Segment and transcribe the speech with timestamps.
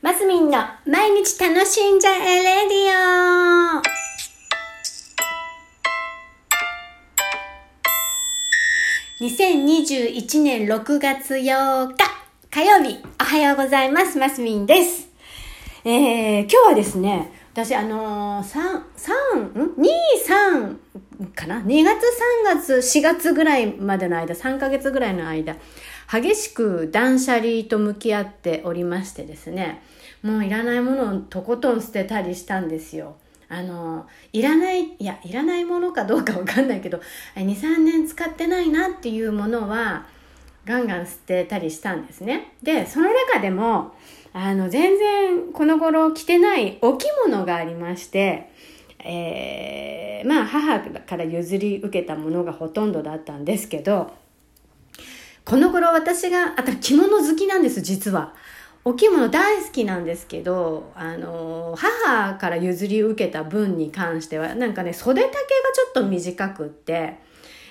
[0.00, 3.82] マスミンの毎日楽しんじゃえレディオ
[9.20, 11.96] 2021年6月8日
[12.48, 14.18] 火曜日おはようございます。
[14.18, 15.08] マスミンです。
[15.84, 18.60] えー、今日はですね、私あのー、3、
[19.34, 19.84] 3、ん ?2、3
[21.26, 22.04] かな ?2 月、
[22.44, 25.56] 3月、4月ぐらいまでの間、3ヶ月ぐらいの間、
[26.10, 29.82] 激しく断捨離と向き合っておりましてですね、
[30.22, 33.16] もういらないものをとことん捨てたりしたんですよ。
[33.48, 37.00] あの、いらない、いや、いらないものかどうかわかんないけど、
[37.34, 40.06] 2、3年使ってないなっていうものは、
[40.66, 42.52] ガンガン捨てたりしたんですね。
[42.62, 43.94] で、その中でも、
[44.34, 48.52] あの、全然この頃着てないお着物がありまして、
[49.04, 54.12] えー、まあ母から譲り受けたものがほとんどだったんですけど、
[55.44, 58.34] この頃私が、あと着物好きなんです、実は。
[58.84, 67.18] お着物大好きなんですけど、あの、母から譲り受けた分に関しては、なんかね、袖丈がちょっと短くって、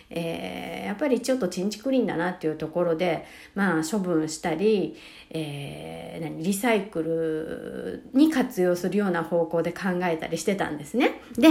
[0.09, 4.95] えー、やっぱりちょっとチンチクリンだなっていうところで、まあ処分したり、
[5.29, 11.21] えー、何リサイクルに活用するような方向で考えたりしてたんですね。
[11.37, 11.49] で、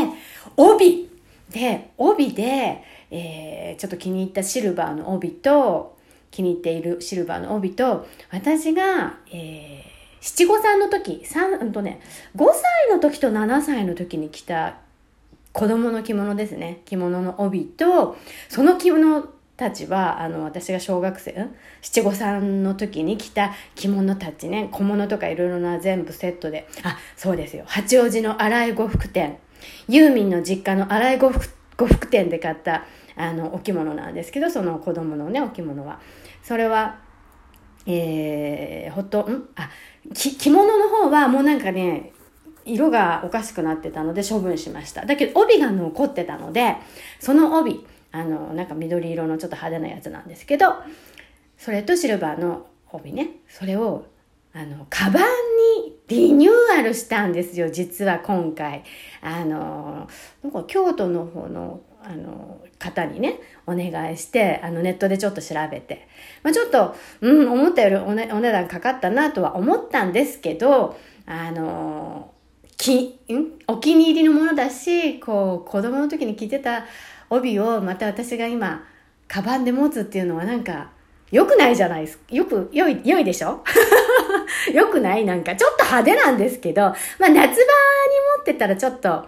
[0.57, 1.11] 帯
[1.51, 5.97] で、帯で、えー、ちょっと気に入ったシルバーの帯と、
[6.31, 12.01] 気に入っているシルバーの帯と、私が、えー、七五三の時、三、うんとね、
[12.37, 14.79] 5歳の時と7歳の時に着た
[15.57, 16.83] 子供の着物ですね。
[16.85, 18.19] 着物の帯と、
[18.51, 19.27] その着物
[19.57, 21.49] たちは、あの、私が小学生、
[21.81, 27.65] 七五三の時に着た着物たちね、小物とかいろいろな全部セットで、あ、そうですよ。
[27.67, 29.39] 八王子の荒井呉服店、
[29.89, 32.84] ユーミンの実家の荒井呉服店で買った、
[33.17, 36.01] あの、お着物なんですけど、その子供のね、お着物は。
[36.43, 36.99] それは、
[37.87, 39.49] えー、ほと、ん？
[39.57, 39.71] あ、
[40.12, 42.12] 着物の方はもうなんかね、
[42.67, 45.06] 色がおかしくなってたので処分しました。
[45.06, 46.77] だけど帯が残ってたので、
[47.20, 50.75] その帯、あの、なんか緑色のちょっと派手なやつなんですけど、
[51.59, 54.06] それとシルバーの帯ね、それを、
[54.53, 55.22] あの、カバン
[55.84, 58.84] にリニューアルしたんですよ、実は今回。
[59.21, 60.09] あの、
[60.43, 66.06] なんか京都の方の、あの、方にね、お願いして、あの、ネットでちょっと調べて。
[66.43, 70.97] まあちょっと、うん、思ったよりお,、ね、お値段かかったなとは思ったんですけど、
[71.27, 72.31] あの、
[72.76, 73.53] き、ん？
[73.66, 76.84] お気に入りのものだし、こう、子供の時に着てた
[77.31, 78.84] 帯をまた私が今、
[79.28, 80.91] カバンで持つっていうのはなんか、
[81.32, 82.25] 良くないじゃないですか。
[82.31, 83.65] よく、良い、良いでしょ？
[84.72, 85.25] 良くない？
[85.25, 87.56] なんか、ちょっと派手なんですけど、まあ夏場に持
[88.42, 89.26] ってたらちょっと、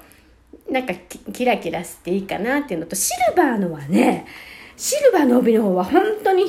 [0.71, 0.95] なんか
[1.33, 4.27] キラキラしていいかなっていうのと、シルバーのはね、
[4.77, 6.45] シルバーの帯の方は本当に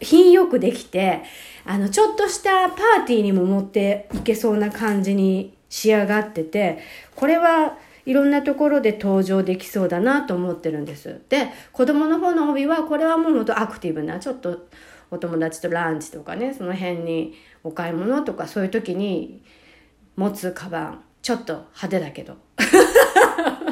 [0.00, 1.22] 品よくできて、
[1.64, 6.80] あの、ちょっとしたパーティーにも持っていけそうな感じに仕上がってて、
[7.16, 11.22] これはいろんなところで登場できそうだなと思ってるんです。
[11.30, 14.66] で、子供の方の帯は、これはもうほんとアクティブな、ちょっと
[15.10, 19.42] お友達とランチとかね、その辺にお買い物とかそういう時に
[20.16, 22.36] 持つカバン、ちょっと派手だけど。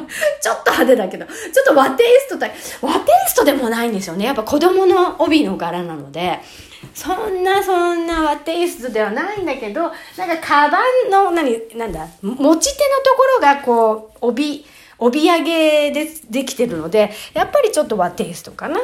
[0.41, 2.47] ちょっと派手だけど、ちょっと和テイストだ、
[2.81, 4.25] 和テイストでもないんですよね。
[4.25, 6.39] やっぱ子供の帯の柄なので、
[6.93, 9.81] そんなそんな和テイストではないんだけど、
[10.17, 14.65] なんかカバンの、何、なんだ、持ち手のところがこう、帯、
[14.97, 18.79] 帯揚げでできてるので、やっぱりちょっと和テイストかな。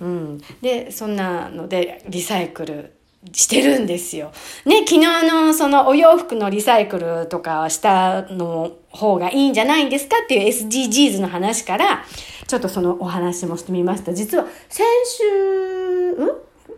[0.00, 0.40] うん。
[0.60, 2.92] で、そんなのでリサイクル
[3.32, 4.32] してるんですよ。
[4.64, 10.16] ね、昨日のそのお洋服のリサイクルとかしたの方がいいんじゃないんですか？
[10.24, 12.04] っていう SDGs の話から、
[12.46, 14.14] ちょっとそのお話もしてみました。
[14.14, 16.16] 実は先週、ん？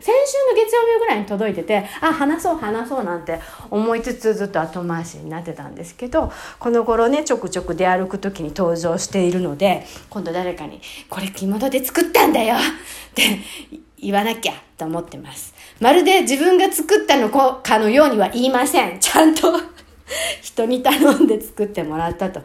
[0.00, 3.38] 先週の月曜日ぐらいに届いてて、あ、話そう話そうなんて
[3.70, 12.58] 思いつつずっと後回しになってたんですけど、この頃ね、ちょくちょく出歩く時に登場しているので、今度誰かに、これ着物で作ったんだよっ
[13.14, 13.22] て
[14.02, 15.54] 言わなきゃと思ってます。
[15.80, 18.98] まるで自分が作ったのかのようには言いません。
[18.98, 19.52] ちゃんと
[20.42, 22.42] 人に頼んで作ってもらったと。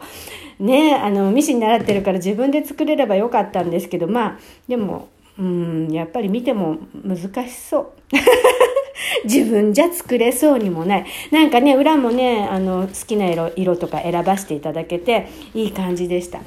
[0.60, 4.38] ねあの、ミシン習ってるから自分で作れればよかったんですけど、まあ、
[4.68, 7.92] でも、うん、やっぱり見ても難しそう。
[9.24, 11.06] 自分じゃ作れそうにもない。
[11.30, 16.40] なんかね、裏もね、あの、好きな色、色とか選ばせていただけて、いい感じでした。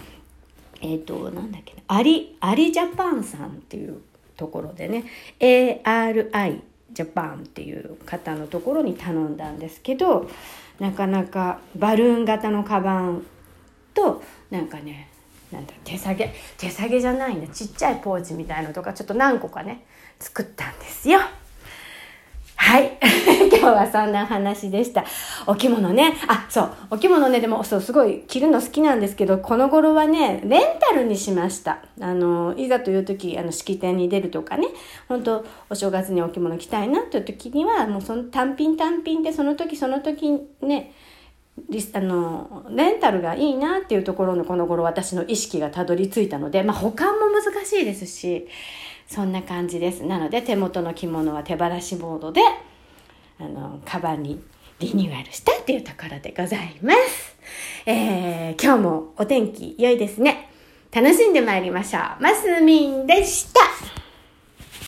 [0.82, 4.02] えっ、ー、と、なんだっけな、アリ、アリジャパンさんっていう
[4.38, 5.06] ところでね、
[5.40, 6.62] ARI
[6.94, 10.30] Japan っていう方のところに頼んだんですけど、
[10.80, 13.24] なかなかバルーン型のカバン
[13.94, 15.10] と、なんかね、
[15.52, 19.86] なんだ手提げ手提げじゃないんだちっちゃいポーチみたいのとかちょっと何個かね
[20.18, 21.20] 作ったんですよ。
[22.56, 22.98] はい。
[23.62, 25.06] 日はそんな話でした。
[25.48, 26.14] お着物ね。
[26.28, 26.72] あ、そう。
[26.92, 31.84] お着物ね、でも、そう、すごい着るの好きなんですけど、この頃はね、レンタルにしました。
[32.00, 34.68] あの、いざという時、あの、式典に出るとかね、
[35.08, 40.32] 本当お正月にお着物着たいなという時には、もうその単品単品で、その時その時
[40.62, 40.94] ね、
[41.70, 48.48] リあのレンタルがいいなっていうところのこの頃私の意識がたどり着いたので、まあ、保管も難しいですし
[49.08, 52.42] そんな感じですなので手元の着物は手放しモードで
[53.42, 54.40] あのカバンに
[54.80, 57.36] リニューアルしたっていうところでございます、
[57.86, 60.50] えー、今日もお天気良いですね。
[60.92, 62.22] 楽しんでまいりましょう。
[62.22, 64.01] マスミンでした。